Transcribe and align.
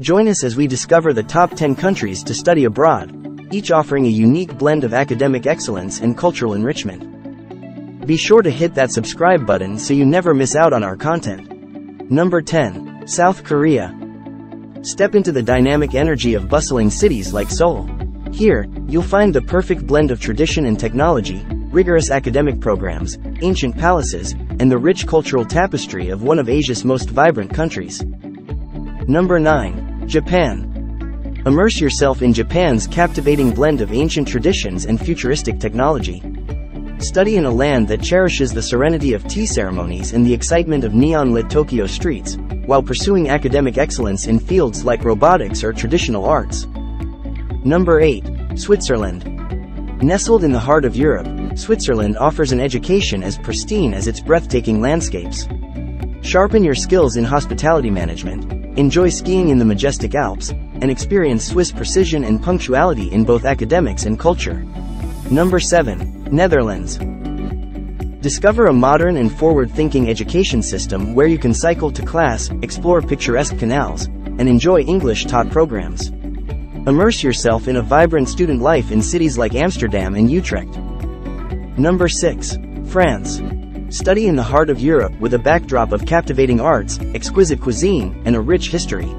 Join 0.00 0.28
us 0.28 0.44
as 0.44 0.56
we 0.56 0.66
discover 0.66 1.12
the 1.12 1.22
top 1.22 1.54
10 1.54 1.76
countries 1.76 2.22
to 2.22 2.32
study 2.32 2.64
abroad, 2.64 3.14
each 3.52 3.70
offering 3.70 4.06
a 4.06 4.08
unique 4.08 4.56
blend 4.56 4.82
of 4.82 4.94
academic 4.94 5.44
excellence 5.44 6.00
and 6.00 6.16
cultural 6.16 6.54
enrichment. 6.54 8.06
Be 8.06 8.16
sure 8.16 8.40
to 8.40 8.50
hit 8.50 8.74
that 8.76 8.90
subscribe 8.90 9.44
button 9.44 9.78
so 9.78 9.92
you 9.92 10.06
never 10.06 10.32
miss 10.32 10.56
out 10.56 10.72
on 10.72 10.82
our 10.82 10.96
content. 10.96 12.10
Number 12.10 12.40
10. 12.40 13.06
South 13.06 13.44
Korea. 13.44 13.94
Step 14.80 15.14
into 15.14 15.32
the 15.32 15.42
dynamic 15.42 15.94
energy 15.94 16.32
of 16.32 16.48
bustling 16.48 16.88
cities 16.88 17.34
like 17.34 17.50
Seoul. 17.50 17.86
Here, 18.32 18.66
you'll 18.88 19.02
find 19.02 19.34
the 19.34 19.42
perfect 19.42 19.86
blend 19.86 20.10
of 20.10 20.18
tradition 20.18 20.64
and 20.64 20.80
technology, 20.80 21.44
rigorous 21.72 22.10
academic 22.10 22.58
programs, 22.58 23.18
ancient 23.42 23.76
palaces, 23.76 24.32
and 24.32 24.70
the 24.70 24.78
rich 24.78 25.06
cultural 25.06 25.44
tapestry 25.44 26.08
of 26.08 26.22
one 26.22 26.38
of 26.38 26.48
Asia's 26.48 26.86
most 26.86 27.10
vibrant 27.10 27.52
countries. 27.52 28.02
Number 29.06 29.38
9. 29.38 29.79
Japan. 30.10 31.42
Immerse 31.46 31.80
yourself 31.80 32.20
in 32.20 32.32
Japan's 32.32 32.88
captivating 32.88 33.52
blend 33.52 33.80
of 33.80 33.92
ancient 33.92 34.26
traditions 34.26 34.84
and 34.84 35.00
futuristic 35.00 35.60
technology. 35.60 36.20
Study 36.98 37.36
in 37.36 37.44
a 37.44 37.50
land 37.50 37.86
that 37.86 38.02
cherishes 38.02 38.52
the 38.52 38.60
serenity 38.60 39.12
of 39.12 39.26
tea 39.28 39.46
ceremonies 39.46 40.12
and 40.12 40.26
the 40.26 40.34
excitement 40.34 40.82
of 40.82 40.94
neon-lit 40.94 41.48
Tokyo 41.48 41.86
streets, 41.86 42.36
while 42.66 42.82
pursuing 42.82 43.30
academic 43.30 43.78
excellence 43.78 44.26
in 44.26 44.40
fields 44.40 44.84
like 44.84 45.04
robotics 45.04 45.62
or 45.62 45.72
traditional 45.72 46.24
arts. 46.24 46.66
Number 47.64 48.00
8. 48.00 48.24
Switzerland. 48.56 49.24
Nestled 50.02 50.42
in 50.42 50.50
the 50.50 50.58
heart 50.58 50.84
of 50.84 50.96
Europe, 50.96 51.56
Switzerland 51.56 52.18
offers 52.18 52.50
an 52.50 52.60
education 52.60 53.22
as 53.22 53.38
pristine 53.38 53.94
as 53.94 54.08
its 54.08 54.18
breathtaking 54.18 54.80
landscapes. 54.80 55.46
Sharpen 56.22 56.64
your 56.64 56.74
skills 56.74 57.16
in 57.16 57.22
hospitality 57.22 57.90
management, 57.90 58.59
enjoy 58.76 59.08
skiing 59.08 59.48
in 59.48 59.58
the 59.58 59.64
majestic 59.64 60.14
Alps, 60.14 60.50
and 60.50 60.90
experience 60.90 61.46
Swiss 61.46 61.72
precision 61.72 62.24
and 62.24 62.42
punctuality 62.42 63.10
in 63.12 63.24
both 63.24 63.44
academics 63.44 64.04
and 64.04 64.18
culture. 64.18 64.64
Number 65.30 65.60
7. 65.60 66.24
Netherlands. 66.30 66.98
Discover 68.20 68.66
a 68.66 68.72
modern 68.72 69.16
and 69.16 69.32
forward-thinking 69.32 70.08
education 70.08 70.62
system 70.62 71.14
where 71.14 71.26
you 71.26 71.38
can 71.38 71.54
cycle 71.54 71.90
to 71.90 72.04
class, 72.04 72.50
explore 72.62 73.00
picturesque 73.00 73.58
canals, 73.58 74.06
and 74.06 74.48
enjoy 74.48 74.80
English-taught 74.80 75.50
programs. 75.50 76.08
Immerse 76.86 77.22
yourself 77.22 77.68
in 77.68 77.76
a 77.76 77.82
vibrant 77.82 78.28
student 78.28 78.60
life 78.60 78.90
in 78.90 79.02
cities 79.02 79.36
like 79.36 79.54
Amsterdam 79.54 80.14
and 80.14 80.30
Utrecht. 80.30 80.76
Number 81.78 82.08
6. 82.08 82.58
France. 82.86 83.40
Study 83.90 84.28
in 84.28 84.36
the 84.36 84.42
heart 84.44 84.70
of 84.70 84.78
Europe 84.78 85.12
with 85.18 85.34
a 85.34 85.38
backdrop 85.38 85.90
of 85.90 86.06
captivating 86.06 86.60
arts, 86.60 87.00
exquisite 87.12 87.60
cuisine, 87.60 88.22
and 88.24 88.36
a 88.36 88.40
rich 88.40 88.70
history. 88.70 89.12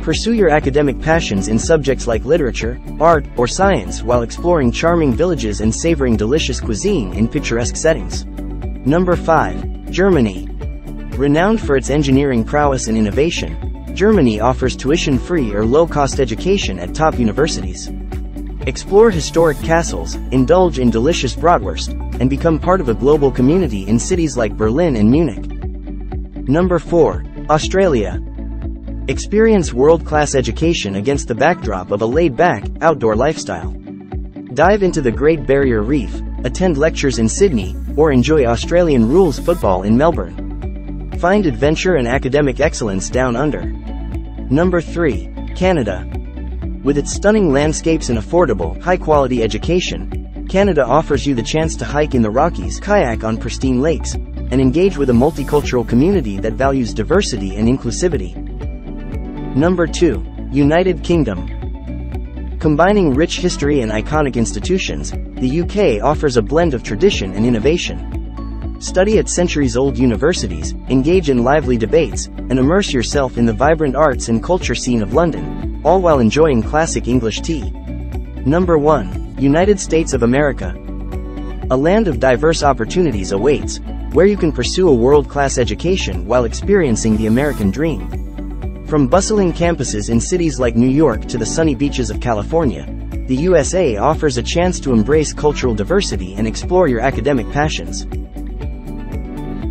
Pursue 0.00 0.32
your 0.32 0.48
academic 0.48 1.00
passions 1.00 1.46
in 1.46 1.56
subjects 1.56 2.08
like 2.08 2.24
literature, 2.24 2.80
art, 2.98 3.24
or 3.36 3.46
science 3.46 4.02
while 4.02 4.22
exploring 4.22 4.72
charming 4.72 5.12
villages 5.12 5.60
and 5.60 5.72
savoring 5.72 6.16
delicious 6.16 6.60
cuisine 6.60 7.12
in 7.12 7.28
picturesque 7.28 7.76
settings. 7.76 8.24
Number 8.84 9.14
5. 9.14 9.88
Germany. 9.92 10.48
Renowned 11.16 11.60
for 11.60 11.76
its 11.76 11.88
engineering 11.88 12.42
prowess 12.42 12.88
and 12.88 12.98
innovation, 12.98 13.94
Germany 13.94 14.40
offers 14.40 14.74
tuition-free 14.74 15.54
or 15.54 15.64
low-cost 15.64 16.18
education 16.18 16.80
at 16.80 16.92
top 16.92 17.20
universities. 17.20 17.88
Explore 18.66 19.12
historic 19.12 19.58
castles, 19.58 20.16
indulge 20.32 20.80
in 20.80 20.90
delicious 20.90 21.36
bratwurst, 21.36 21.96
and 22.22 22.30
become 22.30 22.56
part 22.56 22.80
of 22.80 22.88
a 22.88 22.94
global 22.94 23.32
community 23.32 23.88
in 23.88 23.98
cities 23.98 24.36
like 24.36 24.56
Berlin 24.56 24.94
and 24.94 25.10
Munich. 25.10 25.44
Number 26.48 26.78
4. 26.78 27.24
Australia. 27.50 28.20
Experience 29.08 29.72
world-class 29.72 30.36
education 30.36 30.94
against 30.94 31.26
the 31.26 31.34
backdrop 31.34 31.90
of 31.90 32.00
a 32.00 32.06
laid-back, 32.06 32.62
outdoor 32.80 33.16
lifestyle. 33.16 33.72
Dive 34.54 34.84
into 34.84 35.00
the 35.02 35.10
Great 35.10 35.48
Barrier 35.48 35.82
Reef, 35.82 36.14
attend 36.44 36.78
lectures 36.78 37.18
in 37.18 37.28
Sydney, 37.28 37.74
or 37.96 38.12
enjoy 38.12 38.44
Australian 38.44 39.08
rules 39.08 39.40
football 39.40 39.82
in 39.82 39.98
Melbourne. 39.98 41.10
Find 41.18 41.44
adventure 41.44 41.96
and 41.96 42.06
academic 42.06 42.60
excellence 42.60 43.10
down 43.10 43.34
under. 43.34 43.64
Number 44.48 44.80
3. 44.80 45.28
Canada. 45.56 46.08
With 46.84 46.98
its 46.98 47.12
stunning 47.12 47.50
landscapes 47.50 48.10
and 48.10 48.18
affordable, 48.20 48.80
high-quality 48.80 49.42
education, 49.42 50.21
Canada 50.52 50.84
offers 50.84 51.26
you 51.26 51.34
the 51.34 51.42
chance 51.42 51.74
to 51.76 51.84
hike 51.86 52.14
in 52.14 52.20
the 52.20 52.28
Rockies, 52.28 52.78
kayak 52.78 53.24
on 53.24 53.38
pristine 53.38 53.80
lakes, 53.80 54.12
and 54.12 54.60
engage 54.60 54.98
with 54.98 55.08
a 55.08 55.12
multicultural 55.14 55.88
community 55.88 56.38
that 56.38 56.52
values 56.52 56.92
diversity 56.92 57.56
and 57.56 57.66
inclusivity. 57.66 58.36
Number 59.56 59.86
2. 59.86 60.50
United 60.52 61.02
Kingdom. 61.02 62.58
Combining 62.58 63.14
rich 63.14 63.38
history 63.38 63.80
and 63.80 63.90
iconic 63.90 64.34
institutions, 64.34 65.12
the 65.12 65.62
UK 65.62 66.04
offers 66.04 66.36
a 66.36 66.42
blend 66.42 66.74
of 66.74 66.82
tradition 66.82 67.32
and 67.32 67.46
innovation. 67.46 68.76
Study 68.78 69.18
at 69.18 69.30
centuries-old 69.30 69.96
universities, 69.96 70.74
engage 70.90 71.30
in 71.30 71.44
lively 71.44 71.78
debates, 71.78 72.26
and 72.26 72.58
immerse 72.58 72.92
yourself 72.92 73.38
in 73.38 73.46
the 73.46 73.54
vibrant 73.54 73.96
arts 73.96 74.28
and 74.28 74.42
culture 74.42 74.74
scene 74.74 75.00
of 75.00 75.14
London, 75.14 75.80
all 75.82 76.02
while 76.02 76.18
enjoying 76.18 76.62
classic 76.62 77.08
English 77.08 77.40
tea. 77.40 77.70
Number 78.44 78.76
1. 78.76 79.21
United 79.42 79.80
States 79.80 80.12
of 80.12 80.22
America. 80.22 80.72
A 81.70 81.76
land 81.76 82.06
of 82.06 82.20
diverse 82.20 82.62
opportunities 82.62 83.32
awaits, 83.32 83.80
where 84.12 84.26
you 84.26 84.36
can 84.36 84.52
pursue 84.52 84.88
a 84.88 84.94
world-class 84.94 85.58
education 85.58 86.26
while 86.26 86.44
experiencing 86.44 87.16
the 87.16 87.26
American 87.26 87.72
dream. 87.72 88.86
From 88.86 89.08
bustling 89.08 89.52
campuses 89.52 90.10
in 90.10 90.20
cities 90.20 90.60
like 90.60 90.76
New 90.76 90.86
York 90.86 91.26
to 91.26 91.38
the 91.38 91.46
sunny 91.46 91.74
beaches 91.74 92.08
of 92.08 92.20
California, 92.20 92.86
the 93.26 93.34
USA 93.34 93.96
offers 93.96 94.36
a 94.36 94.42
chance 94.44 94.78
to 94.78 94.92
embrace 94.92 95.32
cultural 95.32 95.74
diversity 95.74 96.34
and 96.34 96.46
explore 96.46 96.86
your 96.86 97.00
academic 97.00 97.50
passions. 97.50 98.06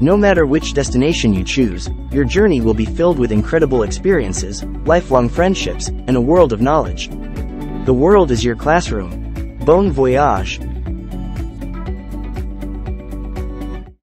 No 0.00 0.16
matter 0.16 0.46
which 0.46 0.74
destination 0.74 1.34
you 1.34 1.42
choose, 1.42 1.88
your 2.12 2.24
journey 2.24 2.60
will 2.60 2.74
be 2.74 2.84
filled 2.84 3.18
with 3.18 3.32
incredible 3.32 3.82
experiences, 3.82 4.62
lifelong 4.84 5.28
friendships, 5.28 5.88
and 5.88 6.16
a 6.16 6.20
world 6.20 6.52
of 6.52 6.60
knowledge. 6.60 7.08
The 7.86 7.94
world 7.94 8.30
is 8.30 8.44
your 8.44 8.54
classroom. 8.54 9.25
Bon 9.66 9.90
voyage! 9.90 10.60